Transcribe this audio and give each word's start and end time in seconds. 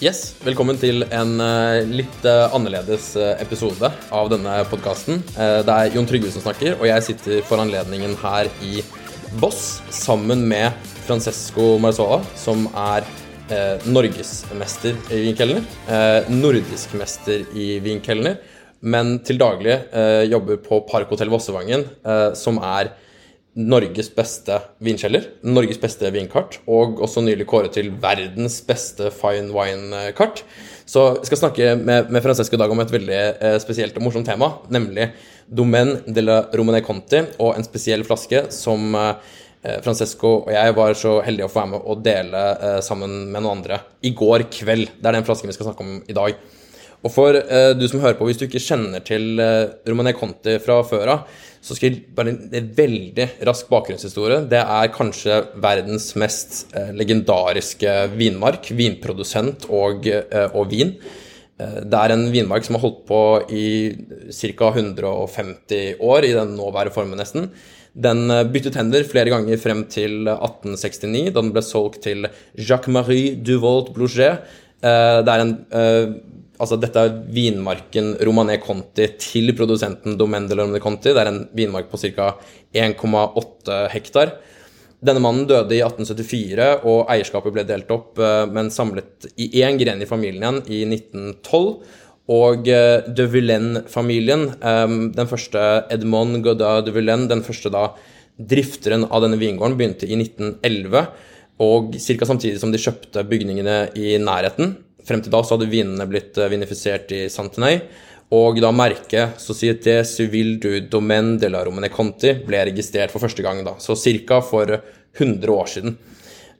Yes, 0.00 0.30
Velkommen 0.40 0.78
til 0.80 1.02
en 1.12 1.34
eh, 1.44 1.82
litt 1.84 2.22
eh, 2.24 2.54
annerledes 2.56 3.10
eh, 3.20 3.34
episode 3.42 3.90
av 4.16 4.30
denne 4.32 4.54
podkasten. 4.70 5.18
det 5.36 5.74
er 5.74 5.92
Jon 5.92 6.06
Trygve 6.08 6.30
som 6.32 6.40
snakker, 6.40 6.78
og 6.78 6.86
jeg 6.88 7.04
sitter 7.04 7.42
for 7.44 7.60
anledningen 7.60 8.14
her 8.22 8.48
i 8.64 8.80
Voss 9.42 9.82
sammen 9.92 10.46
med 10.48 10.72
Francesco 11.04 11.74
Marzola, 11.84 12.22
som 12.32 12.64
er 12.72 13.04
eh, 13.52 13.84
norgesmester 13.92 14.96
i 15.12 15.20
vinkelner. 15.26 15.68
Nordisk 16.32 16.96
mester 16.96 17.44
i 17.52 17.68
vinkelner, 17.84 18.40
men 18.80 19.18
til 19.20 19.36
daglig 19.36 19.82
jobber 20.32 20.64
på 20.64 20.80
Parkhotell 20.88 21.28
Vossevangen, 21.28 21.84
som 22.40 22.56
er 22.64 22.94
Norges 23.58 24.06
beste 24.14 24.60
vinkjeller, 24.78 25.24
Norges 25.42 25.80
beste 25.82 26.06
vinkart, 26.14 26.60
og 26.70 27.00
også 27.02 27.24
nylig 27.26 27.48
kåret 27.50 27.74
til 27.74 27.90
verdens 28.02 28.60
beste 28.66 29.10
fine 29.14 29.50
wine-kart. 29.54 30.44
Så 30.86 31.02
jeg 31.18 31.30
skal 31.30 31.40
snakke 31.42 31.74
med, 31.80 32.12
med 32.14 32.22
Francesco 32.22 32.54
i 32.54 32.60
dag 32.62 32.70
om 32.70 32.82
et 32.82 32.94
veldig 32.94 33.18
eh, 33.18 33.58
spesielt 33.62 33.98
og 33.98 34.06
morsomt 34.06 34.26
tema, 34.30 34.52
nemlig 34.70 35.10
Domaine 35.46 36.00
de 36.06 36.22
la 36.22 36.40
Romane 36.54 36.82
Conti 36.86 37.24
og 37.42 37.56
en 37.56 37.66
spesiell 37.66 38.06
flaske 38.06 38.46
som 38.54 38.94
eh, 38.98 39.76
Francesco 39.84 40.32
og 40.44 40.52
jeg 40.54 40.76
var 40.78 40.94
så 40.98 41.18
heldige 41.26 41.50
å 41.50 41.52
få 41.52 41.60
være 41.60 41.72
med 41.74 41.90
å 41.90 41.98
dele 42.06 42.46
eh, 42.54 42.78
sammen 42.86 43.18
med 43.32 43.42
noen 43.42 43.58
andre 43.58 43.82
i 44.06 44.14
går 44.14 44.46
kveld. 44.54 44.96
Det 44.98 45.10
er 45.10 45.18
den 45.18 45.26
flasken 45.26 45.50
vi 45.50 45.58
skal 45.58 45.72
snakke 45.72 45.86
om 45.86 46.00
i 46.06 46.16
dag. 46.16 46.38
Og 47.00 47.12
for 47.12 47.36
eh, 47.36 47.70
du 47.76 47.86
som 47.88 48.02
hører 48.02 48.18
på, 48.18 48.26
hvis 48.28 48.40
du 48.40 48.46
ikke 48.46 48.62
kjenner 48.62 49.04
til 49.04 49.40
eh, 49.40 49.70
Romane 49.88 50.12
Conti 50.16 50.58
fra 50.62 50.80
før 50.86 51.14
av, 51.14 51.38
så 51.60 51.76
skal 51.76 51.90
jeg 51.90 52.02
bare 52.16 52.32
en 52.32 52.68
veldig 52.76 53.26
rask 53.46 53.68
bakgrunnshistorie. 53.68 54.44
Det 54.48 54.60
er 54.60 54.92
kanskje 54.94 55.42
verdens 55.60 56.10
mest 56.20 56.62
uh, 56.72 56.92
legendariske 56.96 57.96
vinmark, 58.14 58.70
vinprodusent 58.76 59.68
og, 59.68 60.08
og 60.54 60.70
vin. 60.72 60.94
Det 61.60 61.98
er 61.98 62.14
en 62.14 62.22
vinmark 62.32 62.64
som 62.64 62.78
har 62.78 62.86
holdt 62.86 63.02
på 63.04 63.20
i 63.52 63.66
ca. 64.32 64.70
150 64.72 66.00
år, 66.00 66.24
i 66.24 66.32
den 66.32 66.54
nåværende 66.56 66.94
formen 66.94 67.20
nesten. 67.20 67.50
Den 67.92 68.32
byttet 68.48 68.78
hender 68.80 69.04
flere 69.04 69.28
ganger 69.28 69.60
frem 69.60 69.82
til 69.92 70.30
1869, 70.32 71.34
da 71.34 71.42
den 71.42 71.52
ble 71.52 71.64
solgt 71.66 72.00
til 72.06 72.30
Jacques-Marie 72.56 73.34
Duvolt 73.44 73.92
Blouget. 73.92 74.48
Det 74.80 75.34
er 75.34 75.44
en 75.44 75.52
Altså, 76.60 76.76
dette 76.76 77.00
er 77.00 77.16
vinmarken 77.32 78.14
Romané 78.26 78.58
Conti 78.60 79.06
til 79.20 79.54
produsenten 79.56 80.18
Domaine 80.20 80.50
de 80.50 80.58
Romané 80.58 80.80
Conti. 80.82 81.14
Det 81.14 81.22
er 81.22 81.30
en 81.30 81.42
vinmark 81.56 81.88
på 81.88 82.00
ca. 82.02 82.34
1,8 82.76 83.80
hektar. 83.94 84.34
Denne 85.00 85.22
mannen 85.24 85.46
døde 85.48 85.72
i 85.72 85.80
1874, 85.80 86.82
og 86.84 87.08
eierskapet 87.08 87.54
ble 87.54 87.64
delt 87.64 87.88
opp, 87.94 88.18
eh, 88.20 88.44
men 88.52 88.68
samlet 88.68 89.30
i 89.40 89.48
én 89.64 89.80
gren 89.80 90.02
i 90.02 90.08
familien 90.08 90.60
igjen 90.68 90.92
i 90.92 90.98
1912. 90.98 91.70
Og 92.30 92.68
eh, 92.68 93.08
de 93.08 93.26
Villaine-familien, 93.32 94.44
eh, 94.60 94.92
den 95.16 95.30
første 95.30 95.64
Edmond 95.96 96.42
Godard 96.44 96.84
de 96.84 96.94
Villaine, 96.94 97.30
den 97.32 97.42
første 97.46 97.72
da 97.72 97.88
drifteren 98.36 99.08
av 99.08 99.24
denne 99.24 99.40
vingården, 99.40 99.78
begynte 99.80 100.04
i 100.04 100.20
1911. 100.20 101.08
Og 101.64 101.96
ca. 101.96 102.28
samtidig 102.28 102.60
som 102.60 102.72
de 102.72 102.80
kjøpte 102.80 103.24
bygningene 103.28 103.80
i 103.96 104.18
nærheten. 104.20 104.76
Frem 105.08 105.22
til 105.24 105.32
da 105.32 105.42
så 105.44 105.56
hadde 105.56 105.70
vinene 105.72 106.06
blitt 106.10 106.38
eh, 106.38 106.50
vinifisert 106.52 107.12
i 107.16 107.24
Santenay. 107.32 107.80
Og 108.36 108.60
da 108.62 108.70
merket 108.70 109.40
Société 109.42 110.00
Civile 110.06 110.58
du 110.62 110.86
Domaine 110.86 111.38
de 111.42 111.50
la 111.50 111.64
Romane 111.66 111.90
Conti 111.90 112.36
ble 112.46 112.62
registrert 112.68 113.10
for 113.10 113.22
første 113.22 113.42
gang, 113.42 113.64
da, 113.66 113.74
så 113.82 113.96
ca. 113.98 114.38
for 114.44 114.70
100 115.18 115.50
år 115.50 115.66
siden. 115.66 115.96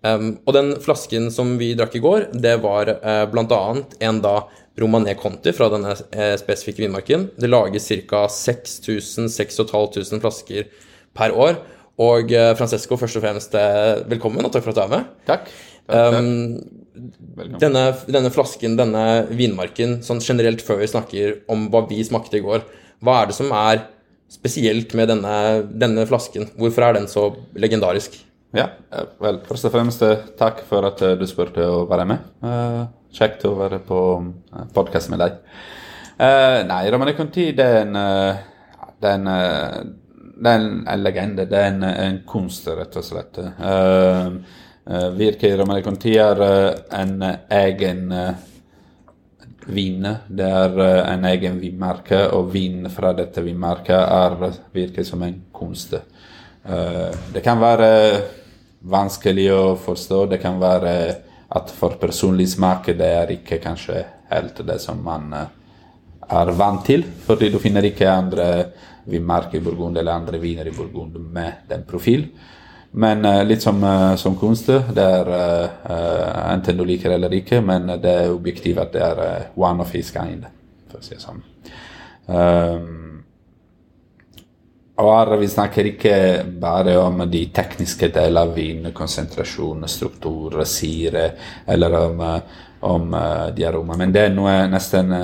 Um, 0.01 0.39
og 0.49 0.55
den 0.57 0.73
flasken 0.81 1.29
som 1.31 1.59
vi 1.61 1.75
drakk 1.77 1.95
i 1.99 2.03
går, 2.03 2.31
det 2.33 2.57
var 2.65 2.89
uh, 2.89 3.27
bl.a. 3.31 3.61
en 4.01 4.21
da 4.25 4.37
Romané 4.81 5.15
Conti 5.15 5.53
fra 5.55 5.69
denne 5.71 5.93
uh, 5.93 6.35
spesifikke 6.41 6.83
vinmarken. 6.87 7.29
Det 7.39 7.51
lages 7.51 7.87
ca. 8.09 8.25
6000-6500 8.27 10.25
flasker 10.25 10.73
per 11.15 11.37
år. 11.37 11.61
Og 12.01 12.33
uh, 12.33 12.57
Francesco, 12.59 12.97
først 12.99 13.21
og 13.21 13.27
fremst 13.29 13.55
velkommen, 14.11 14.43
og 14.43 14.51
takk 14.51 14.65
for 14.67 14.75
at 14.75 14.81
du 14.81 14.87
er 14.89 14.95
med. 14.97 15.17
Takk. 15.29 15.51
takk, 15.87 15.93
takk. 15.93 16.19
Um, 16.19 16.80
denne, 17.61 17.85
denne, 18.07 18.33
flasken, 18.35 18.77
denne 18.79 19.05
vinmarken, 19.31 20.01
sånn 20.07 20.23
generelt 20.25 20.63
før 20.65 20.83
vi 20.83 20.91
snakker 20.91 21.39
om 21.53 21.69
hva 21.73 21.85
vi 21.91 22.03
smakte 22.07 22.41
i 22.41 22.45
går, 22.45 22.67
hva 23.05 23.21
er 23.21 23.31
det 23.31 23.37
som 23.39 23.53
er 23.57 23.85
spesielt 24.31 24.95
med 24.99 25.11
denne, 25.11 25.37
denne 25.71 26.07
flasken? 26.07 26.51
Hvorfor 26.59 26.87
er 26.87 26.99
den 26.99 27.09
så 27.11 27.31
legendarisk? 27.59 28.19
Ja, 28.57 28.67
eh, 28.91 29.07
vel, 29.23 29.41
først 29.47 29.69
og 29.69 29.75
fremst 29.75 30.03
eh, 30.03 30.27
takk 30.39 30.65
for 30.67 30.87
at 30.89 31.03
eh, 31.07 31.17
du 31.19 31.27
spurte 31.31 31.67
å 31.67 31.85
være 31.91 32.07
med. 32.11 32.25
Uh, 32.43 32.89
kjekt 33.15 33.45
å 33.47 33.55
være 33.59 33.79
på 33.87 34.01
podkast 34.75 35.11
med 35.13 35.23
deg. 35.23 35.39
Uh, 36.19 36.63
nei, 36.67 36.83
Romane 36.91 37.15
Conti, 37.19 37.51
det 37.57 37.67
er 37.67 37.85
en, 37.85 37.95
det 39.01 39.13
er 39.13 39.21
en, 39.21 39.31
det 40.41 40.51
er 40.51 40.65
en 40.67 41.05
legende. 41.05 41.47
Det 41.51 41.61
er 41.61 41.71
en, 41.71 41.87
en 41.91 42.19
kunst, 42.29 42.67
rett 42.75 42.99
og 42.99 43.07
slett. 43.07 43.39
Uh, 43.63 44.43
Uh, 44.91 45.11
Virke 45.15 45.53
Romane 45.57 45.85
Conti 45.87 46.17
er 46.19 46.41
uh, 46.43 46.73
en 46.99 47.23
egen 47.23 48.09
uh, 48.11 48.31
vin. 49.71 50.09
Det 50.27 50.49
er 50.51 50.81
en 51.13 51.27
egen 51.31 51.61
vinmerke, 51.63 52.25
og 52.35 52.49
vin 52.51 52.89
fra 52.91 53.13
dette 53.15 53.45
vinmerket 53.45 54.01
er 54.01 54.57
virker 54.75 55.07
som 55.07 55.23
en 55.23 55.37
kunst. 55.53 55.95
det 57.33 57.43
kan 57.45 57.61
være 57.61 57.91
vanskelig 58.81 59.47
å 59.53 59.77
forstå. 59.79 60.25
Det 60.33 60.41
kan 60.43 60.59
være 60.59 60.95
at 61.49 61.71
for 61.71 61.95
personlig 62.01 62.49
smak 62.51 62.91
det 62.99 63.11
er 63.21 63.31
ikke 63.37 63.61
kanskje 63.63 64.03
helt 64.33 64.59
det 64.67 64.81
som 64.83 65.05
man 65.05 65.31
er 65.35 66.53
vant 66.57 66.83
til. 66.87 67.05
Fordi 67.27 67.53
du 67.53 67.61
finner 67.63 67.87
ikke 67.87 68.11
andre 68.11 68.49
vinmerker 69.05 69.61
i 69.61 69.65
Burgund 69.65 69.99
eller 69.99 70.19
andre 70.19 70.41
viner 70.43 70.67
i 70.67 70.75
Burgund 70.75 71.21
med 71.31 71.69
den 71.69 71.87
profil. 71.87 72.27
Men 72.91 73.25
uh, 73.25 73.45
litt 73.45 73.63
som, 73.63 73.85
uh, 73.85 74.17
som 74.17 74.37
kunst. 74.39 74.67
Det 74.67 75.05
er 75.05 75.29
uh, 75.31 76.53
enten 76.53 76.79
du 76.79 76.85
liker 76.87 77.15
eller 77.15 77.35
ikke, 77.39 77.61
men 77.63 77.87
det 78.03 78.15
er 78.25 78.33
objektivt 78.35 78.83
at 78.83 78.93
det 78.95 79.05
er 79.05 79.51
one 79.55 79.85
of 79.85 79.93
his 79.95 80.11
kind, 80.15 80.49
for 80.91 80.99
å 80.99 81.05
si 81.07 81.15
det 81.15 81.23
sånn. 81.23 81.45
Um, 82.31 82.97
og 85.01 85.11
her 85.15 85.31
vi 85.41 85.49
snakker 85.49 85.87
ikke 85.95 86.17
bare 86.61 86.99
om 87.01 87.23
de 87.31 87.47
tekniske 87.55 88.11
delene 88.13 88.43
av 88.43 88.51
vin, 88.53 88.91
konsentrasjon, 88.93 89.87
struktur, 89.89 90.59
sire, 90.69 91.31
eller 91.65 91.97
om, 92.03 92.21
om 92.91 93.15
de 93.57 93.65
aromene, 93.65 93.97
men 94.03 94.13
det 94.13 94.27
er 94.27 94.35
noe 94.35 94.59
nesten 94.69 95.15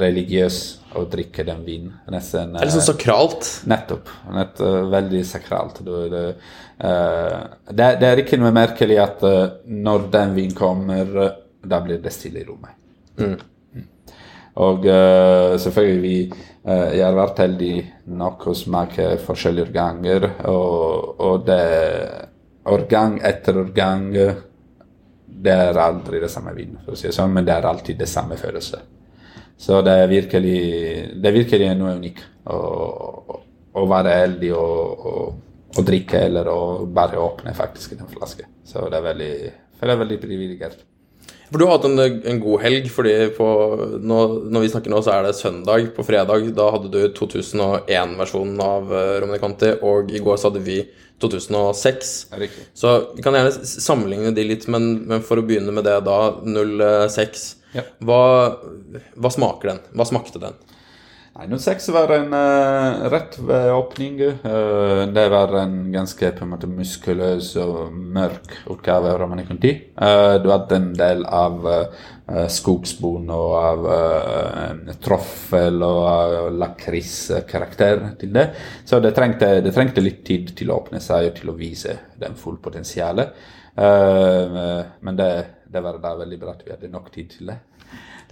religiøst 0.00 0.96
å 0.96 1.04
drikke 1.08 1.44
den 1.46 1.62
vinen. 1.66 1.92
Nesten, 2.12 2.52
det 2.54 2.60
er 2.62 2.68
liksom 2.68 2.84
sakralt? 2.84 3.48
Nettopp. 3.68 4.10
Nett, 4.32 4.60
veldig 4.92 5.22
sakralt. 5.26 5.80
Det, 5.84 6.02
det, 6.12 6.24
det, 7.70 7.88
det, 8.00 8.08
er 8.08 8.22
ikke 8.22 8.40
noe 8.40 8.52
merkelig 8.54 8.98
at 9.02 9.24
når 9.64 10.06
den 10.12 10.36
vinen 10.36 10.56
kommer, 10.56 11.16
da 11.62 11.80
blir 11.84 12.02
det 12.02 12.12
stille 12.14 12.42
i 12.42 12.46
rommet. 12.46 12.76
Mm. 13.18 13.36
mm. 13.74 13.88
Og 14.62 14.86
uh, 14.88 15.58
selvfølgelig 15.60 16.00
vi 16.02 16.16
uh, 16.68 16.88
Jeg 16.92 17.02
har 17.04 17.16
vært 17.16 17.42
heldig 17.44 17.74
nok 18.16 18.46
å 18.48 18.56
smake 18.56 19.10
forskjellige 19.24 19.72
ganger, 19.74 20.28
og, 20.48 21.20
og 21.20 21.44
det 21.48 21.60
årgang 22.68 23.18
etter 23.26 23.58
årgang 23.58 24.10
Det 24.12 25.52
er 25.52 25.80
aldri 25.80 26.20
det 26.22 26.30
samme 26.32 26.52
vin, 26.56 26.76
for 26.84 26.94
å 26.94 26.98
si 26.98 27.08
det 27.08 27.16
sånn, 27.16 27.32
men 27.34 27.48
det 27.48 27.56
er 27.56 27.68
alltid 27.68 27.98
det 27.98 28.10
samme 28.10 28.36
følelse. 28.40 28.82
Så 29.62 29.78
det 29.86 29.94
er 29.94 30.10
virkelig, 30.10 30.60
det 31.22 31.28
er 31.28 31.36
virkelig 31.36 31.72
noe 31.78 31.96
unikt 32.00 32.24
å, 32.50 33.38
å 33.78 33.82
være 33.86 34.14
heldig 34.24 34.54
og, 34.58 35.04
og, 35.10 35.34
og, 35.76 35.82
drikke, 35.86 36.24
eller 36.28 36.50
å 36.50 36.62
bare 36.90 37.20
åpne 37.22 37.54
faktisk 37.54 37.94
en 37.94 38.10
flaske. 38.10 38.48
Så 38.66 38.88
det 38.90 38.98
er 38.98 39.06
veldig, 39.06 39.34
det 39.78 39.92
er 39.94 40.02
veldig 40.02 40.18
privilegert. 40.22 40.82
For 41.52 41.60
du 41.60 41.66
har 41.66 41.76
hatt 41.76 41.86
en, 41.86 42.00
en 42.00 42.40
god 42.40 42.62
helg, 42.64 42.88
fordi 42.90 43.14
på, 43.36 43.46
nå, 44.00 44.18
når 44.50 44.64
vi 44.64 44.72
snakker 44.72 44.90
nå, 44.90 45.02
så 45.04 45.14
er 45.14 45.26
det 45.28 45.36
søndag. 45.36 45.90
På 45.94 46.04
fredag 46.08 46.48
da 46.56 46.70
hadde 46.72 46.90
du 46.90 47.00
2001-versjonen 47.18 48.62
av 48.64 48.88
uh, 48.88 49.00
Romani 49.20 49.40
Conti, 49.42 49.74
og 49.84 50.10
i 50.16 50.22
går 50.24 50.40
så 50.40 50.48
hadde 50.48 50.64
vi 50.64 50.80
2006. 51.22 52.14
Riktig. 52.40 52.64
Så 52.74 52.96
vi 53.12 53.22
kan 53.22 53.36
gjerne 53.36 53.52
sammenligne 53.68 54.32
de 54.34 54.48
litt, 54.48 54.64
men, 54.72 54.94
men 55.06 55.22
for 55.22 55.38
å 55.38 55.44
begynne 55.46 55.76
med 55.76 55.86
det 55.86 56.00
da, 56.08 56.22
06. 57.12 57.50
Ja. 57.72 57.86
Hva, 58.04 58.22
hva 59.16 59.32
smaker 59.32 59.72
den? 59.72 59.82
Hva 59.96 60.08
smakte 60.08 60.42
den? 60.42 60.56
Nei, 61.32 61.46
06 61.48 61.86
var 61.94 62.10
en 62.12 62.34
uh, 62.36 63.06
rett 63.08 63.38
ved 63.40 63.70
åpning. 63.72 64.18
Uh, 64.44 65.08
det 65.08 65.22
var 65.32 65.54
en 65.62 65.78
ganske 65.94 66.28
på 66.36 66.44
en 66.44 66.50
måte 66.50 66.68
muskuløs 66.68 67.54
og 67.62 67.94
mørk 67.96 68.52
utgave 68.74 69.14
av 69.14 69.16
Romani 69.22 69.46
Conti. 69.48 69.70
Eh, 69.96 70.34
du 70.44 70.50
hadde 70.52 70.76
en 70.76 70.90
del 70.98 71.24
av 71.24 71.64
uh, 71.64 72.44
skogsbon 72.52 73.32
og 73.32 73.54
av 73.56 73.88
uh, 73.88 74.92
troffel 75.00 75.80
og 75.86 76.02
uh, 76.04 76.52
lakriskarakter 76.60 78.04
til 78.20 78.36
det. 78.36 78.46
Så 78.84 79.00
det 79.00 79.14
trengte, 79.16 79.54
det 79.64 79.72
trengte 79.72 80.04
litt 80.04 80.20
tid 80.28 80.52
til 80.58 80.68
å 80.68 80.82
åpne 80.82 81.00
seg 81.00 81.30
og 81.30 81.40
til 81.40 81.54
å 81.54 81.56
vise 81.56 81.96
den 82.20 82.36
fulle 82.36 82.60
potensialet. 82.60 83.32
Eh, 83.76 84.84
men 85.00 85.16
det, 85.16 85.46
det 85.72 85.84
var 85.84 86.00
da 86.02 86.16
veldig 86.20 86.40
bra 86.40 86.56
at 86.56 86.66
vi 86.66 86.74
hadde 86.74 86.92
nok 86.92 87.12
tid 87.14 87.30
til 87.36 87.52
det. 87.52 87.60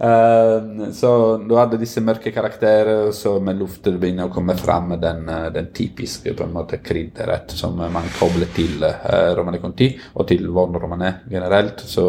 Uh, 0.01 0.89
så 0.91 1.37
du 1.45 1.51
hadde 1.59 1.77
disse 1.77 2.01
mørke 2.01 2.31
karakterer, 2.33 3.11
så 3.13 3.35
med 3.43 3.59
luften 3.59 3.99
begynner 4.01 4.29
å 4.29 4.33
komme 4.33 4.55
fram 4.57 4.95
den, 5.01 5.27
eh, 5.29 5.49
den 5.53 5.67
typiske 5.77 6.33
på 6.33 6.47
en 6.47 6.55
måte 6.55 6.79
krydderet 6.81 7.53
som 7.53 7.77
man 7.77 8.09
kobler 8.15 8.49
til 8.55 8.81
uh, 8.81 9.35
Romane 9.37 9.59
Conti, 9.61 9.91
og 10.15 10.25
til 10.31 10.49
Von 10.49 10.73
Romane 10.73 11.13
generelt. 11.29 11.85
Så 11.85 12.07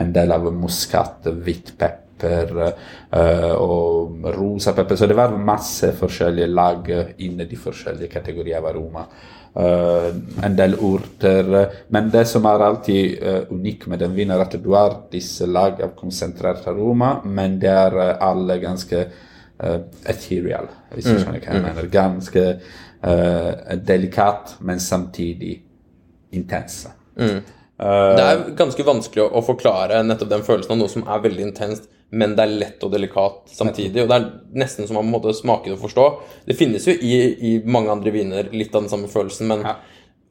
en 0.00 0.14
del 0.14 0.32
av 0.32 0.48
muskat, 0.56 1.28
hvitt 1.44 1.74
pepper 1.76 2.56
uh, 2.64 3.54
og 3.60 4.24
rosa 4.38 4.72
pepper. 4.72 4.96
Så 4.96 5.10
det 5.10 5.18
var 5.18 5.36
masse 5.36 5.92
forskjellige 5.98 6.48
lag 6.48 6.92
inni 7.18 7.44
de 7.50 7.60
forskjellige 7.60 8.12
kategorier 8.14 8.62
av 8.62 8.72
aroma. 8.72 9.04
Eh, 9.54 10.14
en 10.42 10.56
del 10.56 10.74
urter. 10.82 11.68
Men 11.94 12.08
det 12.10 12.24
som 12.26 12.46
er 12.50 12.62
alltid 12.66 13.20
uh, 13.22 13.52
unikt 13.54 13.86
med 13.86 14.00
den 14.02 14.16
vinen, 14.16 14.34
er 14.34 14.42
at 14.42 14.56
du 14.58 14.72
har 14.74 14.96
disse 15.12 15.46
lag 15.46 15.78
av 15.84 15.92
konsentrert 15.94 16.66
aroma, 16.66 17.20
men 17.22 17.60
det 17.62 17.70
er 17.70 17.94
eh, 18.02 18.16
alle 18.18 18.58
ganske 18.62 19.06
ethereal, 20.10 20.66
hvis 20.90 21.06
du 21.06 21.12
skjønner 21.12 21.38
hva 21.38 21.52
jeg 21.54 21.62
mener. 21.62 21.86
Ganske 21.92 22.42
uh, 23.06 23.52
delikat, 23.86 24.56
men 24.66 24.82
samtidig 24.82 25.54
intense. 26.34 26.90
Eh, 27.14 28.16
Det 28.18 28.24
er 28.24 28.42
ganske 28.58 28.86
vanskelig 28.86 29.22
å, 29.24 29.30
å 29.38 29.44
forklare 29.46 30.02
nettopp 30.06 30.30
den 30.30 30.44
følelsen 30.46 30.74
av 30.74 30.82
noe 30.82 30.92
som 30.92 31.06
er 31.06 31.22
veldig 31.24 31.46
intenst, 31.52 31.88
men 32.14 32.34
det 32.38 32.44
er 32.44 32.52
lett 32.60 32.84
og 32.86 32.92
delikat 32.94 33.50
samtidig. 33.50 34.04
Og 34.04 34.10
det 34.10 34.16
er 34.16 34.26
nesten 34.62 34.86
som 34.88 34.98
man 35.00 35.10
må 35.10 35.20
smake 35.34 35.70
det 35.70 35.76
og 35.76 35.82
forstå. 35.84 36.06
Det 36.46 36.56
finnes 36.58 36.86
jo 36.86 36.94
i, 36.94 37.14
i 37.50 37.52
mange 37.66 37.90
andre 37.92 38.12
viner 38.14 38.50
litt 38.54 38.74
av 38.74 38.84
den 38.86 38.92
samme 38.92 39.10
følelsen, 39.10 39.48
men 39.50 39.64
Ja. 39.66 39.76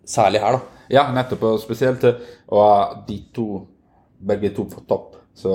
særlig 0.05 0.41
her, 0.43 0.57
da. 0.57 0.61
Ja, 0.89 1.03
nettopp. 1.15 1.43
Og 1.43 1.59
spesielt 1.63 2.03
og 2.47 3.07
de 3.07 3.17
to, 3.33 3.67
begge 4.19 4.53
to 4.55 4.65
på 4.71 4.83
topp. 4.87 5.15
Så 5.35 5.53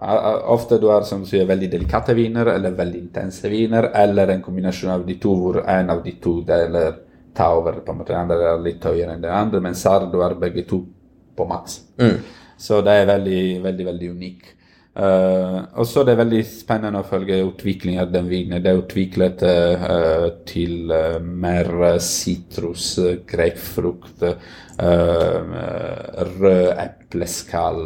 eh, 0.00 0.12
eh, 0.12 0.42
ofte 0.52 0.78
du 0.80 0.88
har 0.88 1.02
som 1.08 1.24
sier, 1.26 1.46
veldig 1.48 1.70
delikate 1.72 2.14
viner, 2.14 2.46
eller 2.54 2.76
veldig 2.76 3.00
intense 3.00 3.48
viner, 3.48 3.90
eller 3.94 4.28
en 4.34 4.42
kombinasjon 4.42 4.90
av 4.90 5.06
de 5.06 5.14
to 5.20 5.34
hvor 5.36 5.62
en 5.66 5.90
av 5.90 6.02
de 6.04 6.12
to 6.22 6.40
deler 6.46 6.94
tar 7.34 7.56
over. 7.56 7.80
på 7.80 7.92
en 7.92 7.98
måte, 7.98 8.12
Den 8.12 8.20
andre 8.30 8.52
er 8.54 8.62
litt 8.64 8.84
høyere 8.84 9.12
enn 9.14 9.22
den 9.22 9.32
andre, 9.32 9.60
mens 9.60 9.84
her 9.84 10.06
du 10.12 10.20
har 10.22 10.34
begge 10.34 10.66
to 10.68 10.84
på 11.36 11.46
maks. 11.48 11.80
Så 12.58 12.80
det 12.84 12.92
er 13.02 13.06
veldig, 13.06 13.62
veldig, 13.62 13.86
veldig 13.86 14.10
unikt. 14.10 14.54
Eh, 14.96 15.56
og 15.76 15.84
så 15.84 16.00
er 16.00 16.08
det 16.08 16.16
veldig 16.22 16.38
spennende 16.48 17.02
å 17.02 17.08
følge 17.08 17.42
utviklingen 17.44 18.00
av 18.06 18.12
den 18.14 18.30
vinen. 18.30 18.62
Det 18.64 18.70
er 18.72 18.80
utviklet 18.80 19.42
uh, 19.44 20.28
til 20.48 20.88
uh, 20.88 21.18
mer 21.20 21.68
sitrus, 22.00 22.94
grapefrukt, 23.28 24.24
uh, 24.24 25.58
rød 26.40 26.80
epleskall. 26.80 27.84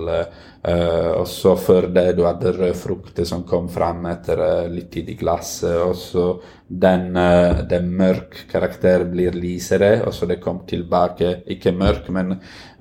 Eh, 0.62 1.10
og 1.16 1.26
så 1.28 1.54
før 1.56 1.88
det 1.94 2.06
du 2.18 2.24
hadde 2.26 2.54
røde 2.56 2.76
frukter 2.76 3.26
som 3.28 3.44
kom 3.48 3.68
fram 3.72 4.06
etter 4.10 4.40
uh, 4.40 4.70
litt 4.70 4.90
tid 4.92 5.10
i 5.12 5.16
glasset. 5.20 5.76
Og 5.84 5.94
så 5.98 6.24
den, 6.66 7.16
uh, 7.16 7.62
den 7.68 7.90
mørk 7.98 8.44
karakter 8.50 9.04
blir 9.10 9.36
lysere, 9.36 10.00
og 10.06 10.14
så 10.14 10.28
det 10.30 10.40
kom 10.42 10.62
tilbake, 10.68 11.40
ikke 11.56 11.74
mørk, 11.76 12.10
men 12.14 12.36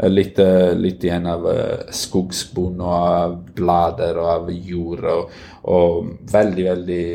litt, 0.08 0.38
litt 0.80 1.04
igjen 1.04 1.26
av 1.28 1.48
skogsbunn 1.92 2.80
og 2.80 2.94
av 2.96 3.34
blader 3.58 4.20
og 4.22 4.30
av 4.32 4.52
jord. 4.54 5.08
Og, 5.12 5.40
og 5.70 6.12
veldig, 6.32 6.66
veldig 6.70 7.06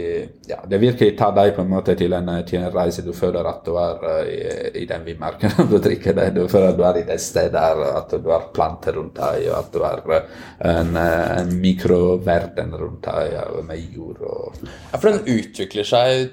Ja, 0.45 0.59
det 0.69 0.77
virkelig 0.83 1.15
tar 1.17 1.33
deg 1.33 1.55
på 1.57 1.63
en 1.63 1.71
måte 1.73 1.95
til 1.97 2.13
en, 2.13 2.29
til 2.45 2.61
en 2.61 2.73
reise. 2.75 3.01
Du 3.01 3.15
føler 3.17 3.47
at 3.49 3.63
du 3.65 3.79
er 3.81 4.03
i, 4.29 4.41
i 4.83 4.85
den 4.91 5.07
vinmarken 5.07 5.55
når 5.57 5.71
du 5.73 5.79
drikker 5.87 6.19
det. 6.19 6.27
Du 6.37 6.43
føler 6.53 6.75
at 6.75 6.77
du 6.77 6.85
er 6.85 6.99
i 7.01 7.07
det 7.09 7.17
stedet 7.25 7.63
at 7.95 8.13
du 8.13 8.29
har 8.29 8.51
planter 8.55 8.99
rundt 8.99 9.17
deg, 9.17 9.49
og 9.49 9.57
at 9.63 9.73
du 9.73 10.13
eh, 10.13 10.45
en, 10.59 10.97
eh, 10.97 11.39
en 11.41 11.53
mikroverden 11.61 12.73
rundt 12.79 13.07
øya 13.11 13.45
med 13.67 13.95
jord 13.95 14.23
og 14.23 14.65
Ja, 14.65 14.99
for 14.99 15.11
den 15.11 15.39
utvikler 15.39 15.87
seg 15.89 16.31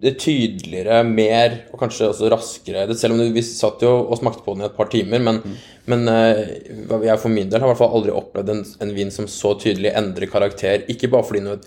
det 0.00 0.14
tydeligere, 0.22 1.02
mer 1.04 1.56
og 1.74 1.80
kanskje 1.82 2.08
også 2.08 2.30
raskere. 2.32 2.86
Det, 2.88 2.96
selv 2.96 3.14
om 3.14 3.20
det, 3.20 3.34
vi 3.36 3.42
satt 3.44 3.82
jo 3.84 3.90
og 4.00 4.16
smakte 4.16 4.40
på 4.46 4.54
den 4.54 4.64
i 4.64 4.68
et 4.70 4.76
par 4.78 4.88
timer, 4.92 5.20
men, 5.20 5.42
men 5.92 6.08
eh, 6.08 6.40
jeg 7.04 7.20
for 7.20 7.32
min 7.32 7.50
del 7.50 7.60
har 7.60 7.68
i 7.68 7.72
hvert 7.74 7.82
fall 7.82 7.98
aldri 7.98 8.14
opplevd 8.16 8.54
en, 8.54 8.62
en 8.80 8.94
vin 8.96 9.12
som 9.12 9.28
så 9.28 9.52
tydelig 9.60 9.92
endrer 9.92 10.32
karakter. 10.32 10.86
Ikke 10.92 11.10
bare 11.12 11.28
fordi 11.28 11.44
noe 11.44 11.60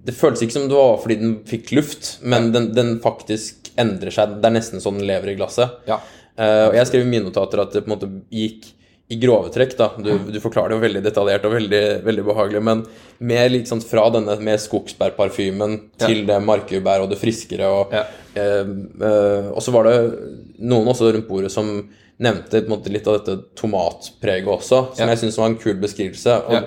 Det 0.00 0.16
føles 0.16 0.40
ikke 0.42 0.56
som 0.56 0.66
det 0.66 0.78
var 0.78 0.98
fordi 0.98 1.18
den 1.20 1.32
fikk 1.46 1.70
luft, 1.76 2.16
men 2.24 2.50
den, 2.54 2.70
den 2.74 2.94
faktisk 3.04 3.70
endrer 3.78 4.10
seg. 4.10 4.40
Det 4.40 4.48
er 4.48 4.56
nesten 4.56 4.82
sånn 4.82 4.98
den 4.98 5.06
lever 5.06 5.30
i 5.30 5.38
glasset. 5.38 5.78
Ja. 5.86 6.00
Uh, 6.40 6.70
og 6.70 6.76
jeg 6.78 6.88
skrev 6.88 7.04
i 7.04 7.10
mine 7.10 7.26
notater 7.26 7.60
at 7.60 7.74
det 7.74 7.82
på 7.84 7.90
en 7.90 7.94
måte 7.98 8.08
gikk 8.32 8.70
i 9.10 9.16
grove 9.18 9.50
trekk, 9.50 9.72
da. 9.76 9.88
Du, 9.98 10.10
du 10.30 10.38
forklarer 10.40 10.70
det 10.70 10.76
jo 10.78 10.82
veldig 10.84 11.02
detaljert 11.02 11.44
og 11.48 11.54
veldig, 11.56 11.80
veldig 12.06 12.24
behagelig, 12.28 12.60
men 12.62 12.84
mer 13.26 13.48
liksom 13.50 13.80
fra 13.82 14.04
denne 14.14 14.36
med 14.40 14.60
skogsbærparfymen 14.62 15.78
til 15.98 16.22
det 16.28 16.36
markbær 16.46 17.02
og 17.04 17.10
det 17.10 17.18
friskere. 17.18 17.66
Og, 17.66 17.92
Ja. 17.96 18.04
eh, 18.38 18.70
eh, 19.02 19.48
og 19.50 19.58
så 19.66 19.72
var 19.74 19.88
det 19.90 19.96
noen 20.60 20.86
også 20.92 21.10
rundt 21.12 21.26
bordet 21.28 21.50
som 21.50 21.88
nevnte 22.20 22.62
måte, 22.68 22.92
litt 22.92 23.08
av 23.08 23.18
dette 23.24 23.38
tomatpreget 23.56 24.46
også, 24.46 24.94
som 24.94 25.08
Ja. 25.08 25.14
jeg 25.14 25.24
syns 25.24 25.38
var 25.40 25.46
en 25.50 25.56
kul 25.58 25.74
beskrivelse. 25.80 26.36
Og, 26.46 26.52
Ja. 26.52 26.62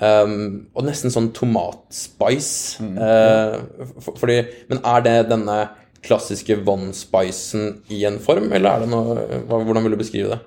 ehm, 0.00 0.66
og 0.76 0.84
nesten 0.84 1.10
sånn 1.10 1.32
tomatspice. 1.32 2.80
eh, 2.80 3.58
for, 4.00 4.14
fordi, 4.14 4.46
men 4.68 4.78
er 4.84 5.00
det 5.02 5.28
denne 5.30 5.68
klassiske 6.02 6.56
von-spicen 6.64 7.82
i 7.90 8.04
en 8.06 8.18
form, 8.18 8.52
eller 8.52 8.70
er 8.70 8.80
det 8.80 8.88
noe 8.88 9.16
Hvordan 9.48 9.82
vil 9.82 9.90
du 9.92 9.96
beskrive 10.00 10.28
det? 10.30 10.40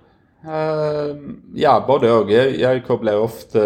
Eh, 0.47 1.15
ja, 1.55 1.73
både 1.87 2.09
og. 2.11 2.31
Jeg, 2.31 2.57
jeg 2.59 2.83
kobler 2.83 3.21
ofte 3.23 3.61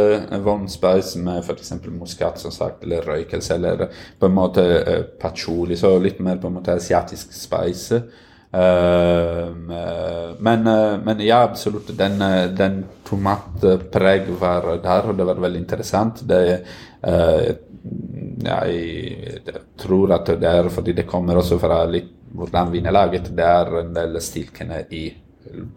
Von 0.45 0.67
Spice 0.69 1.17
med 1.17 1.41
f.eks. 1.41 1.73
muskat, 1.89 2.37
som 2.41 2.53
sagt, 2.53 2.85
eller 2.85 3.07
røykelse, 3.07 3.55
eller 3.55 3.87
på 4.19 4.29
en 4.29 4.37
måte 4.37 4.65
uh, 4.85 5.01
patchouli, 5.17 5.77
så 5.77 5.95
litt 6.01 6.21
mer 6.21 6.37
på 6.41 6.51
en 6.51 6.59
måte 6.59 6.77
asiatisk 6.77 7.33
spice. 7.33 8.03
Uh, 8.47 9.49
men, 10.37 10.69
eh, 10.69 10.93
men 11.03 11.25
ja, 11.25 11.41
absolutt. 11.43 11.89
Den, 11.97 12.21
den 12.55 12.83
tomatpreg 13.09 14.29
var 14.39 14.69
der, 14.83 15.09
og 15.09 15.17
det 15.17 15.27
var 15.27 15.41
veldig 15.47 15.63
interessant. 15.65 16.21
Det 16.29 16.43
jeg 18.47 19.51
tror 19.79 20.11
at 20.17 20.29
det 20.41 20.49
er 20.49 20.67
fordi 20.73 20.95
det 20.97 21.05
kommer 21.07 21.39
også 21.39 21.59
fra 21.61 21.77
litt 21.87 22.09
hvordan 22.37 22.71
vin 22.73 22.89
er 22.89 22.95
laget. 22.95 23.29
Det 23.35 23.45
er 23.45 23.79
en 23.81 23.93
del 23.95 24.19
stilkene 24.21 24.81
i 24.93 25.05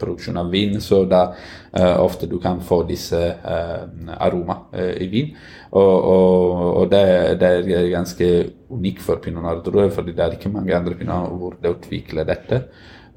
produksjon 0.00 0.40
av 0.40 0.50
vin, 0.52 0.78
så 0.80 1.02
da 1.08 1.22
uh, 1.32 1.96
ofte 2.02 2.28
du 2.30 2.38
kan 2.42 2.60
få 2.64 2.82
disse 2.88 3.18
uh, 3.44 4.14
aroma 4.18 4.56
uh, 4.74 4.94
i 5.00 5.08
vin. 5.12 5.34
Og, 5.70 5.96
og, 6.12 6.62
og 6.82 6.88
det, 6.90 7.04
det 7.40 7.50
er 7.50 7.90
ganske 7.92 8.30
unikt 8.70 9.04
for 9.04 9.22
pinot 9.22 9.44
noir, 9.44 9.60
tror 9.64 9.84
jeg, 9.84 9.94
fordi 9.94 10.14
det 10.16 10.24
er 10.24 10.38
ikke 10.38 10.52
mange 10.52 10.74
andre 10.76 10.96
pinot 10.98 11.30
hvor 11.38 11.58
det 11.62 11.74
utvikler 11.76 12.26
dette. 12.26 12.64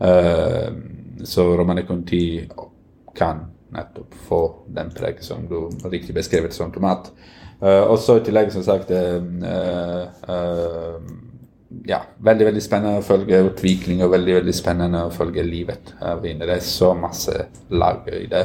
Eh, 0.03 0.69
så 1.23 1.57
Romane 1.57 1.85
Conti 1.87 2.49
kan 3.15 3.45
nettopp 3.73 4.13
få 4.27 4.41
den 4.67 4.91
preget 4.91 5.23
som 5.23 5.47
du 5.49 5.69
riktig 5.89 6.15
beskrevet 6.15 6.53
som 6.53 6.71
tomat. 6.71 7.11
Eh, 7.61 7.83
og 7.83 7.97
så 7.99 8.17
i 8.19 8.25
tillegg, 8.25 8.51
som 8.51 8.65
sagt 8.65 8.91
uh, 8.91 9.21
eh, 9.49 10.01
eh, 10.35 10.97
ja, 11.87 11.99
veldig 12.23 12.47
veldig 12.49 12.63
spennende 12.63 13.01
å 13.01 13.05
følge 13.05 13.41
utvikling 13.49 14.03
og 14.05 14.13
veldig 14.13 14.37
veldig 14.39 14.55
spennende 14.55 15.03
å 15.07 15.13
følge 15.13 15.45
livet. 15.45 15.93
Det 15.99 16.33
er 16.47 16.65
så 16.65 16.93
masse 16.97 17.47
lag 17.73 18.07
i 18.13 18.25
det. 18.31 18.43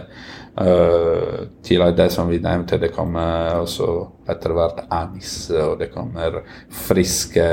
Uh, 0.58 1.44
til 1.62 1.84
det 1.94 2.08
som 2.10 2.26
vi 2.26 2.40
nevnte, 2.42 2.80
det 2.82 2.90
kommer 2.90 3.60
også 3.60 3.92
etter 4.28 4.54
hvert 4.56 4.80
anis, 4.90 5.34
og 5.54 5.76
det 5.78 5.92
kommer 5.94 6.40
friske 6.74 7.44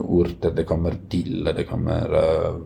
urter, 0.00 0.54
det 0.56 0.64
kommer 0.68 0.96
dill, 1.12 1.50
det 1.52 1.66
kommer 1.68 2.16
uh, 2.16 2.62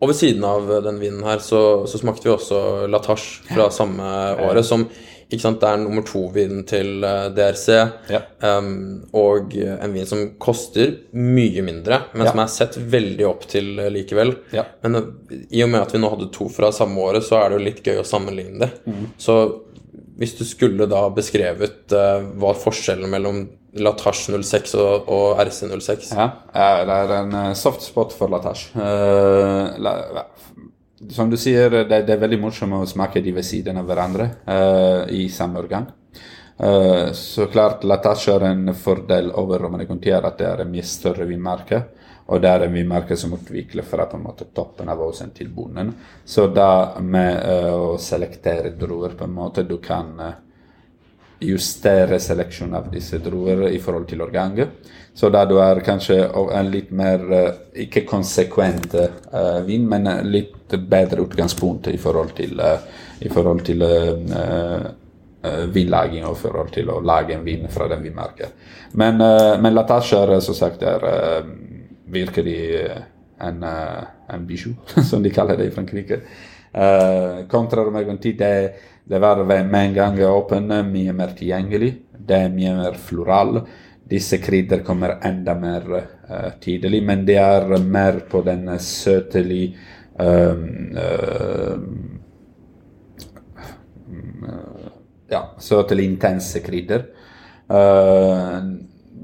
Og 0.02 0.08
ved 0.10 0.18
siden 0.18 0.44
av 0.46 0.84
den 0.86 1.00
vinen 1.02 1.24
her 1.26 1.40
så, 1.46 1.86
så 1.90 1.98
smakte 2.02 2.24
vi 2.26 2.32
også 2.34 2.88
Latache 2.90 3.44
fra 3.50 3.70
samme 3.74 4.04
året, 4.48 4.66
som 4.66 4.90
ikke 5.32 5.44
sant, 5.46 5.62
det 5.62 5.70
er 5.70 5.80
nummer 5.80 6.04
to-vinen 6.08 6.66
til 6.68 7.06
eh, 7.08 7.30
DRC. 7.36 7.68
Ja. 8.12 8.20
Um, 8.44 9.06
og 9.16 9.56
en 9.56 9.96
vin 9.96 10.10
som 10.10 10.26
koster 10.42 10.98
mye 11.16 11.64
mindre, 11.64 12.02
men 12.14 12.28
Ja. 12.28 12.34
som 12.34 12.44
er 12.44 12.52
sett 12.52 12.76
veldig 12.78 13.28
opp 13.30 13.48
til 13.52 13.80
eh, 13.80 13.92
likevel. 13.94 14.36
Ja. 14.52 14.66
Men 14.84 15.00
eh, 15.00 15.38
i 15.50 15.64
og 15.64 15.72
med 15.72 15.86
at 15.86 15.96
vi 15.96 16.04
nå 16.04 16.12
hadde 16.12 16.32
to 16.36 16.50
fra 16.52 16.74
samme 16.76 17.00
året, 17.00 17.24
så 17.28 17.40
er 17.40 17.50
det 17.50 17.60
jo 17.60 17.68
litt 17.70 17.84
gøy 17.88 18.02
å 18.04 18.08
sammenligne 18.08 18.66
det. 18.66 18.72
Mm. 18.86 19.08
Så 19.18 19.38
hvis 20.22 20.36
du 20.38 20.44
skulle 20.46 20.86
da 20.86 21.08
beskrevet 21.16 21.96
uh, 21.96 22.22
hva 22.38 22.52
forskjellen 22.54 23.10
mellom 23.10 23.46
Latache 23.80 24.36
06 24.36 24.74
og, 24.76 25.08
og 25.08 25.40
RC06 25.40 26.12
Ja, 26.12 26.26
det 26.52 26.98
er 26.98 27.14
en 27.22 27.36
eh, 27.40 27.54
soft 27.56 27.86
spot 27.86 28.12
for 28.14 28.32
Latache. 28.32 28.74
Uh, 28.76 29.72
la, 29.80 30.26
som 31.10 31.30
du 31.30 31.38
sier, 31.38 31.72
det, 31.72 32.04
det 32.06 32.14
er 32.14 32.22
veldig 32.22 32.40
morsomt 32.42 32.78
å 32.78 32.86
smake 32.90 33.24
de 33.24 33.34
ved 33.36 33.46
siden 33.48 33.80
av 33.82 33.88
hverandre 33.90 34.28
uh, 34.46 35.10
i 35.10 35.28
samme 35.34 35.62
organ. 35.62 35.88
Uh, 36.62 37.10
så 37.18 37.48
klart, 37.52 37.86
Latasje 37.88 38.36
har 38.36 38.46
en 38.52 38.74
fordel 38.78 39.32
over 39.40 39.64
Romane 39.64 39.88
Conti, 39.90 40.12
er 40.14 40.28
at 40.28 40.38
det 40.40 40.48
er 40.50 40.64
en 40.64 40.72
mye 40.72 40.86
større 40.86 41.26
vinmerke. 41.30 41.82
Og 42.32 42.40
det 42.40 42.52
er 42.52 42.68
en 42.68 42.76
vinmerke 42.76 43.18
som 43.18 43.34
utvikler 43.36 43.84
fra 43.84 44.06
på 44.08 44.16
en 44.20 44.24
måte 44.24 44.48
toppen 44.56 44.90
av 44.92 45.02
åsen 45.04 45.34
til 45.36 45.50
bunnen. 45.52 45.90
Så 46.24 46.48
da 46.54 47.00
med 47.02 47.42
uh, 47.42 47.74
å 47.92 47.98
selektere 48.00 48.76
druer 48.78 49.18
på 49.18 49.28
en 49.28 49.36
måte, 49.36 49.66
du 49.68 49.80
kan 49.84 50.14
justere 51.42 52.20
seleksjon 52.22 52.76
av 52.78 52.90
disse 52.94 53.18
druer 53.24 53.68
i 53.72 53.80
forhold 53.82 54.08
til 54.10 54.22
årgangen. 54.22 54.76
Så 55.14 55.30
da 55.34 55.44
du 55.46 55.58
er 55.60 55.82
kanskje 55.84 56.22
en 56.56 56.70
litt 56.72 56.92
mer 56.96 57.26
eh, 57.36 57.50
ikke 57.84 58.06
konsekvent 58.08 58.94
uh, 58.96 59.60
vin, 59.68 59.84
men 59.90 60.08
eh, 60.08 60.22
litt 60.24 60.76
bedre 60.88 61.26
utgangspunkt 61.26 61.90
i 61.92 61.98
forhold 62.00 62.32
til, 62.38 62.62
uh, 62.62 62.78
i 63.20 63.30
forhold 63.30 63.66
til 63.68 63.84
uh, 63.84 64.88
eh, 65.44 65.66
vinlaging 65.74 66.24
og 66.30 66.40
forhold 66.40 66.72
til 66.78 66.94
å 66.94 67.02
lage 67.04 67.36
en 67.36 67.44
vin 67.44 67.68
fra 67.74 67.90
den 67.92 68.06
vinmarken. 68.06 68.56
Men, 68.96 69.20
uh, 69.20 69.58
men 69.60 69.76
Latache 69.76 70.24
er 70.24 70.40
som 70.46 70.56
sagt 70.56 70.88
er, 70.88 71.04
eh, 71.12 71.52
virkelig 72.12 72.76
eh, 72.76 73.04
en, 73.40 73.64
eh, 73.64 74.04
en 74.28 74.48
bijou, 74.48 74.74
som 75.10 75.24
de 75.24 75.30
kaller 75.30 75.58
det 75.58 75.72
i 75.72 75.76
Frankrike. 75.76 76.22
Uh, 76.72 77.42
kontra 77.52 77.84
Romergonti, 77.84 78.32
det, 78.32 78.48
var 78.48 78.70
ved- 79.48 79.66
med 79.70 79.86
en 79.88 79.94
gang 79.94 80.20
åpen, 80.24 80.68
mye 80.92 81.14
mer 81.14 81.28
tilgjengelig. 81.38 81.96
Det 82.18 82.36
er 82.36 82.50
mye 82.50 82.76
mer 82.76 82.94
floral. 82.94 83.66
Disse 84.08 84.38
krydder 84.38 84.84
kommer 84.84 85.18
enda 85.24 85.54
mer 85.56 85.82
uh, 86.30 86.52
tidlig, 86.60 87.04
men 87.04 87.26
det 87.26 87.38
er 87.38 87.78
mer 87.80 88.20
på 88.30 88.42
den 88.44 88.68
søtelig 88.80 89.76
um, 90.20 90.98
uh, 90.98 91.78
Ja, 95.32 95.46
søtelig 95.60 96.06
intense 96.06 96.60
krydder. 96.60 97.06
Uh, 97.72 98.60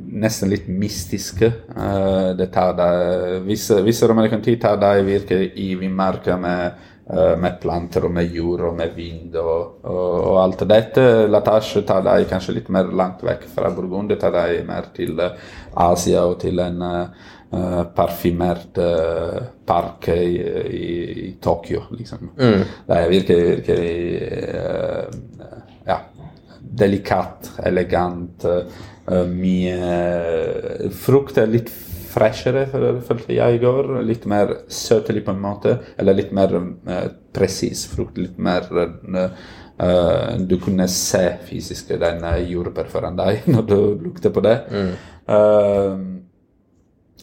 nesten 0.07 0.49
litt 0.51 0.67
mystiske. 0.71 1.49
Uh, 1.75 2.31
det 2.37 2.47
tar 2.53 2.75
deg 2.77 3.43
Visse, 3.47 3.81
visse 3.85 4.07
romanikanti 4.07 4.55
tar 4.61 4.79
deg 4.81 5.03
virke 5.07 5.37
i 5.59 5.73
vinmarka 5.79 6.37
med, 6.39 6.83
uh, 7.11 7.35
med 7.39 7.59
planter 7.61 8.07
og 8.07 8.13
med 8.15 8.33
jord 8.35 8.65
og 8.69 8.75
med 8.79 8.95
vind 8.95 9.35
og, 9.41 9.83
og, 9.83 10.17
og 10.31 10.41
alt 10.41 10.65
dette. 10.69 11.05
Latasje 11.27 11.83
tar 11.87 12.03
deg 12.07 12.27
kanskje 12.31 12.57
litt 12.59 12.69
mer 12.73 12.91
langt 12.91 13.23
vekk 13.27 13.47
fra 13.53 13.71
Burgund. 13.75 14.11
Det 14.11 14.19
tar 14.21 14.35
deg 14.35 14.63
mer 14.67 14.91
til 14.95 15.19
uh, 15.19 15.33
Asia 15.87 16.25
og 16.27 16.39
til 16.43 16.59
en 16.63 16.83
uh, 16.83 17.25
parfymert 17.95 18.75
park 19.67 20.09
i, 20.11 20.33
i, 20.67 20.89
i 21.27 21.29
Tokyo, 21.39 21.85
liksom. 21.95 22.33
Det 22.35 22.97
er 22.97 23.07
virkelig, 23.07 23.45
virkelig 23.61 23.93
uh, 24.51 25.05
ja, 25.87 26.01
delikat, 26.83 27.53
elegant. 27.63 28.43
Uh, 29.07 29.23
mye 29.29 30.89
frukt 30.91 31.37
er 31.39 31.47
litt 31.51 31.69
freshere, 32.11 32.65
føl- 32.71 33.01
følte 33.07 33.35
jeg 33.37 33.55
i 33.57 33.61
går. 33.63 33.91
Litt 34.07 34.25
mer 34.29 34.53
søtelig 34.67 35.23
på 35.27 35.35
en 35.35 35.41
måte. 35.43 35.77
Eller 35.97 36.17
litt 36.17 36.33
mer 36.35 36.55
uh, 36.57 37.07
presis 37.35 37.85
frukt. 37.91 38.17
Litt 38.19 38.37
mer 38.37 38.67
uh, 38.73 40.37
Du 40.49 40.57
kunne 40.59 40.87
se 40.89 41.25
fysisk 41.47 41.91
den 42.01 42.23
jordbær 42.49 42.89
foran 42.91 43.19
deg 43.19 43.45
når 43.53 43.67
du 43.69 43.77
lukter 44.07 44.33
på 44.33 44.43
det. 44.45 44.57
Uh, 45.27 46.17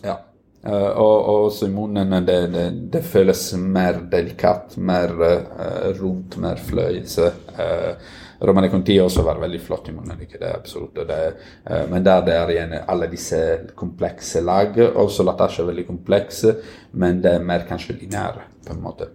ja. 0.05 0.21
Eh, 0.65 0.91
og, 0.97 1.17
og 1.29 1.43
også 1.51 1.67
i 1.69 1.73
munnen 1.75 2.25
det, 2.25 2.39
det, 2.55 2.65
det 2.95 3.03
føles 3.05 3.41
mer 3.61 3.99
delikat, 4.09 4.79
mer 4.81 5.13
eh, 5.27 5.91
rundt, 5.99 6.39
mer 6.41 6.57
fløyelse. 6.57 7.27
Uh, 7.53 8.15
Romane 8.47 8.71
Conti 8.73 8.97
også 9.01 9.25
var 9.27 9.41
veldig 9.43 9.61
flott 9.63 9.89
i 9.89 9.95
munnen, 9.97 10.19
det 10.21 10.41
det 10.41 10.55
absolutt. 10.55 11.03
Det, 11.09 11.21
Uh, 11.65 11.87
men 11.91 12.05
der 12.05 12.21
det 12.27 12.33
er 12.37 12.51
igjen 12.53 12.73
alle 12.87 13.07
disse 13.09 13.39
komplekse 13.75 14.43
lag. 14.45 14.77
Også 15.01 15.25
Latasha 15.25 15.63
er 15.63 15.71
veldig 15.71 15.87
komplekse, 15.87 16.55
men 16.93 17.23
det 17.25 17.33
er 17.35 17.47
mer 17.47 17.65
kanskje 17.69 17.97
lineære, 18.01 18.43
på 18.67 18.75
en 18.75 18.83
måte. 18.83 19.09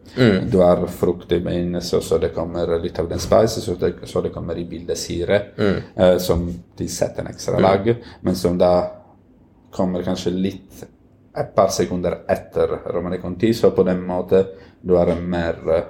Du 0.51 0.59
har 0.63 0.81
frukt 0.87 1.31
i 1.31 1.39
begynnelsen, 1.45 2.01
så 2.01 2.17
det 2.17 2.33
kommer 2.33 2.77
litt 2.81 2.99
av 2.99 3.09
den 3.09 3.21
spice, 3.21 3.61
så 3.61 3.75
det, 3.79 3.93
så 4.09 4.21
det 4.25 4.33
kommer 4.33 4.57
i 4.57 4.65
bildet 4.69 4.97
syre, 4.97 5.41
eh, 5.57 6.17
som 6.17 6.47
tilsetter 6.77 7.21
en 7.21 7.31
ekstra 7.33 7.59
lag, 7.61 7.93
men 8.21 8.35
som 8.35 8.57
da 8.57 8.73
kommer 9.71 10.03
kanskje 10.03 10.33
litt 10.33 10.83
et 11.39 11.55
par 11.55 11.69
sekunder 11.73 12.23
etter 12.27 12.79
Romane 12.93 13.19
Conti, 13.21 13.53
så 13.53 13.71
på 13.71 13.85
den 13.87 14.01
måten 14.05 14.49
du 14.81 14.95
har 14.97 15.11
en 15.13 15.23
mer 15.29 15.59
uh, 15.67 15.81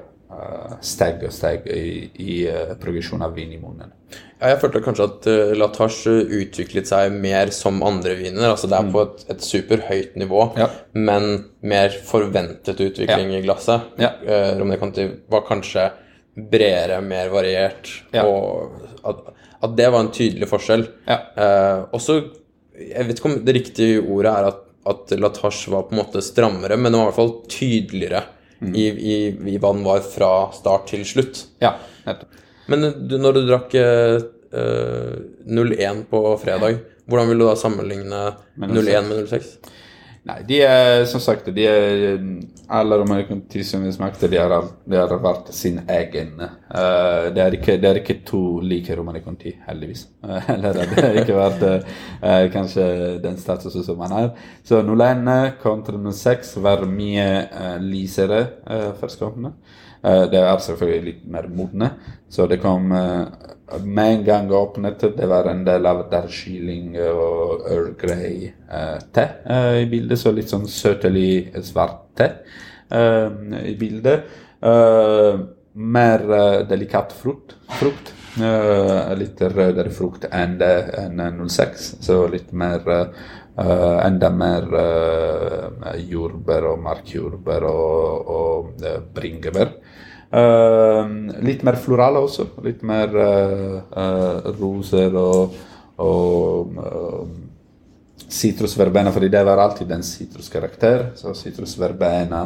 steg 0.86 1.24
og 1.28 1.34
steg 1.36 1.66
i, 1.74 2.10
i 2.20 2.36
uh, 2.50 2.76
progresjon 2.82 3.22
av 3.26 3.34
vin 3.38 3.52
i 3.56 3.60
munnen. 3.62 3.92
Ja, 4.40 4.54
jeg 4.54 4.60
følte 4.62 4.82
kanskje 4.86 5.08
at 5.10 5.28
uh, 5.30 5.54
Latache 5.60 6.14
utviklet 6.40 6.88
seg 6.90 7.16
mer 7.20 7.52
som 7.56 7.82
andre 7.86 8.16
viner. 8.20 8.50
Altså 8.52 8.70
det 8.72 8.78
er 8.80 8.92
på 8.94 9.04
et, 9.06 9.26
et 9.36 9.46
superhøyt 9.46 10.16
nivå, 10.22 10.46
Ja. 10.60 10.70
men 10.98 11.30
mer 11.62 11.96
forventet 12.08 12.80
utvikling 12.86 13.36
i 13.38 13.42
glasset. 13.46 13.90
Ja. 14.02 14.14
Uh, 14.24 14.54
Romane 14.62 14.80
Conti 14.82 15.10
var 15.32 15.46
kanskje 15.50 15.90
bredere, 16.40 17.02
mer 17.04 17.30
variert, 17.34 17.90
Ja. 18.16 18.24
og 18.24 18.80
at, 19.04 19.18
at 19.66 19.76
det 19.76 19.90
var 19.92 20.06
en 20.06 20.12
tydelig 20.16 20.48
forskjell. 20.48 20.86
Ja. 21.10 21.18
Eh, 21.36 21.82
også, 21.98 22.16
jeg 22.80 23.08
vet 23.10 23.20
ikke 23.20 23.32
om 23.32 23.38
det 23.44 23.56
riktige 23.58 24.02
ordet 24.06 24.32
er 24.32 24.48
at, 24.54 24.62
at 24.88 25.12
Latache 25.20 25.72
var 25.74 25.88
på 25.90 25.96
en 25.96 26.00
måte 26.00 26.22
strammere, 26.24 26.78
men 26.80 26.94
det 26.94 27.00
var 27.02 27.10
i 27.10 27.10
hvert 27.10 27.18
fall 27.20 27.34
tydeligere 27.52 28.22
Mm. 28.60 28.74
i, 28.76 28.86
i, 28.88 29.18
i 29.54 29.58
hva 29.58 29.72
den 29.72 29.86
var 29.88 30.04
fra 30.04 30.32
start 30.56 30.90
til 30.92 31.06
slutt. 31.08 31.46
Ja, 31.64 31.78
nettopp. 32.06 32.40
Men 32.70 32.86
du, 33.10 33.16
når 33.18 33.38
du 33.38 33.42
drakk 33.48 33.76
eh, 33.80 34.20
eh, 34.54 35.14
01 35.48 36.04
på 36.12 36.22
fredag, 36.42 36.82
hvordan 37.10 37.32
vil 37.32 37.42
du 37.42 37.46
da 37.48 37.56
sammenligne 37.58 38.20
Med 38.60 38.76
01 38.78 39.08
med 39.08 39.24
06? 39.32 39.54
Nei, 40.28 40.42
de 40.44 40.58
er 40.66 41.06
som 41.08 41.22
sagt 41.24 41.48
de 41.56 41.64
er, 41.66 42.18
Alle 42.70 42.98
de 43.00 43.20
Conti 43.28 43.64
som 43.64 43.84
vi 43.86 43.92
smakte, 43.94 44.28
de 44.28 44.38
har, 44.38 44.52
de 44.86 44.98
har 45.00 45.14
vært 45.24 45.52
sin 45.56 45.80
egen. 45.88 46.36
Uh, 46.70 47.30
det, 47.34 47.42
er 47.44 47.56
ikke, 47.58 47.78
det 47.82 47.90
er 47.90 48.00
ikke 48.02 48.20
to 48.28 48.42
like 48.62 48.96
romanikonti 49.00 49.56
heldigvis. 49.66 50.06
Uh, 50.26 50.50
eller 50.54 50.82
det 50.82 51.00
har 51.00 51.20
ikke 51.24 51.40
vært 51.40 51.66
uh, 51.66 52.46
kanskje 52.54 52.86
den 53.24 53.40
statusen 53.42 53.86
som 53.88 53.98
man 54.02 54.14
har. 54.14 54.32
Så 54.68 54.84
01 54.84 55.60
kontra 55.64 55.98
06 56.12 56.58
var 56.66 56.86
mye 56.90 57.30
uh, 57.50 57.78
lysere 57.82 58.44
uh, 58.68 58.92
førstkommende. 59.00 59.56
Eh, 60.04 60.26
det 60.32 60.42
er 60.42 60.66
selvfølgelig 60.66 61.06
litt 61.06 61.24
mer 61.32 61.48
modne. 61.52 61.92
Så 62.30 62.48
det 62.50 62.62
kom 62.64 62.92
eh, 62.96 63.26
med 63.84 64.14
en 64.14 64.26
gang 64.26 64.52
åpnet. 64.52 65.06
Det 65.18 65.30
var 65.30 65.50
en 65.52 65.64
del 65.68 65.86
av 65.90 66.06
Darjeeling 66.12 66.96
og 67.06 67.66
Earl 67.70 67.94
Grey-te 68.00 69.26
i 69.84 69.88
bildet. 69.92 70.20
Så 70.20 70.34
litt 70.34 70.52
sånn 70.52 70.68
søtelig 70.70 71.52
svart 71.68 72.06
te 72.20 72.30
eh, 72.90 73.30
i 73.70 73.76
bildet. 73.80 74.30
Eh, 74.62 75.40
mer 75.74 76.32
eh, 76.40 76.62
delikat 76.68 77.14
frukt. 77.16 77.56
frukt. 77.80 78.14
Eh, 78.38 79.16
litt 79.18 79.42
rødere 79.42 79.90
frukt 79.90 80.28
enn 80.30 80.60
det 80.60 80.76
enn 81.02 81.22
06. 81.50 81.92
Så 82.06 82.24
litt 82.32 82.54
mer 82.54 82.86
Uh, 83.60 83.98
Enda 84.06 84.30
mer 84.32 84.68
uh, 84.72 85.96
jordbær 86.00 86.64
og 86.70 86.78
markjordbær 86.80 87.66
og, 87.68 88.30
og 88.32 88.86
uh, 88.86 89.02
bringebær. 89.16 89.74
Litt 91.44 91.66
mer 91.66 91.76
florale 91.82 92.22
også. 92.22 92.46
Litt 92.64 92.84
mer 92.86 93.16
roser 94.60 95.16
og, 95.18 95.56
og 96.06 96.78
Sitrusverbena, 98.30 99.10
fordi 99.10 99.32
det 99.34 99.42
var 99.44 99.58
alltid 99.58 99.92
en 99.92 100.06
sitruskarakter. 100.06 101.08
Så 101.18 101.34
sitrusverbena 101.34 102.44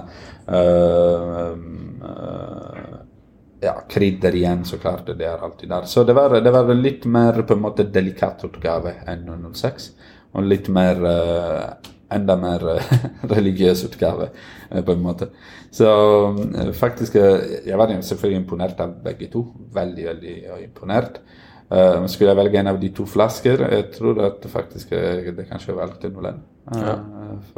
uh, 0.47 1.51
Ja, 3.63 3.73
krydder 3.89 4.35
igjen, 4.35 4.65
så 4.65 4.77
klart. 4.77 5.07
Det 5.07 5.25
er 5.25 5.43
alltid 5.43 5.69
der. 5.69 5.87
Så 5.89 6.03
det 6.03 6.15
var, 6.17 6.35
det 6.41 6.51
var 6.51 6.73
litt 6.75 7.05
mer 7.05 7.41
på 7.47 7.55
en 7.55 7.63
måte 7.63 7.85
delikat 7.87 8.43
utgave 8.43 8.97
enn 9.07 9.29
06. 9.53 9.89
Og 10.33 10.47
litt 10.49 10.69
mer 10.73 11.03
uh, 11.05 11.91
Enda 12.13 12.35
mer 12.37 12.61
øh, 12.69 12.89
religiøs 13.31 13.79
utgave, 13.87 14.27
øh, 14.69 14.83
på 14.85 14.93
en 14.93 14.99
måte. 15.01 15.27
Så 15.73 15.87
faktisk 16.77 17.15
Jeg 17.15 17.77
var 17.77 17.89
selvfølgelig 18.01 18.41
imponert 18.43 18.79
av 18.79 18.91
begge 19.03 19.31
to. 19.33 19.47
Veldig, 19.73 20.05
veldig 20.05 20.35
imponert. 20.61 21.17
Uh, 21.73 22.05
skulle 22.05 22.29
jeg 22.29 22.37
velge 22.37 22.59
en 22.59 22.69
av 22.69 22.77
de 22.77 22.91
to 22.93 23.07
flasker, 23.09 23.65
jeg 23.71 23.89
tror 23.95 24.21
at 24.27 24.45
faktisk 24.45 24.93
det 24.93 25.47
kanskje 25.49 25.73
valgte 25.73 26.11
01. 26.13 26.37
Uh, 26.69 26.83
Ja. 26.83 26.95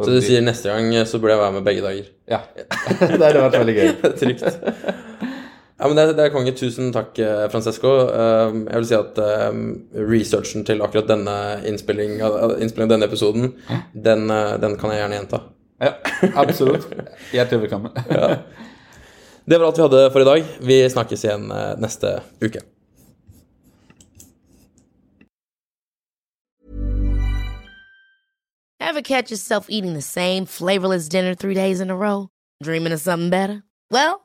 Så 0.01 0.09
du 0.09 0.21
sier 0.23 0.41
neste 0.41 0.71
gang 0.71 0.89
eh, 0.95 1.05
så 1.05 1.19
burde 1.19 1.35
jeg 1.35 1.41
være 1.43 1.55
med 1.57 1.65
begge 1.67 1.81
dager. 1.85 2.11
Ja. 2.31 2.39
det 2.99 3.21
hadde 3.21 3.43
vært 3.43 3.59
veldig 3.59 3.75
gøy. 3.77 3.89
Trygt. 4.21 5.33
Ja, 5.79 5.87
men 5.91 5.97
det, 5.99 6.05
det 6.15 6.23
er 6.25 6.31
konge. 6.31 6.53
Tusen 6.55 6.93
takk, 6.95 7.17
eh, 7.19 7.45
Francesco. 7.51 7.89
Um, 8.07 8.61
jeg 8.69 8.79
vil 8.79 8.87
si 8.87 8.95
at 8.95 9.17
um, 9.51 9.63
researchen 10.07 10.63
til 10.67 10.79
akkurat 10.85 11.09
denne 11.09 11.33
innspillingen 11.67 12.21
av- 12.23 12.55
innspilling 12.63 12.87
av 12.87 12.93
denne 12.95 13.09
episoden, 13.09 13.49
den, 14.07 14.29
eh, 14.31 14.53
den 14.63 14.77
kan 14.79 14.93
jeg 14.93 15.01
gjerne 15.03 15.19
gjenta. 15.19 15.41
Ja, 15.83 15.91
absolutt. 16.39 16.87
Hjertelig 17.35 17.65
velkommen. 17.65 17.91
Det 19.45 19.59
var 19.61 19.67
alt 19.67 19.77
vi 19.77 19.83
hadde 19.85 19.99
for 20.09 20.23
i 20.23 20.25
dag. 20.25 20.47
Vi 20.65 20.77
snakkes 20.89 21.21
igjen 21.27 21.43
eh, 21.53 21.73
neste 21.83 22.15
uke. 22.41 22.63
Ever 28.79 29.01
catch 29.01 29.31
yourself 29.31 29.67
eating 29.69 29.93
the 29.93 30.01
same 30.01 30.45
flavorless 30.45 31.09
dinner 31.09 31.33
three 31.35 31.53
days 31.53 31.79
in 31.79 31.89
a 31.89 31.95
row? 31.95 32.29
Dreaming 32.63 32.93
of 32.93 32.99
something 33.01 33.29
better? 33.29 33.63
Well, 33.91 34.24